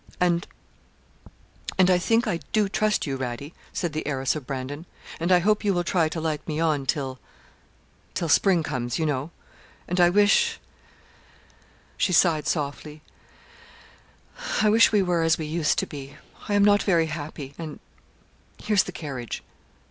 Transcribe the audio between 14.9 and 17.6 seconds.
we were as we used to be. I am not very happy;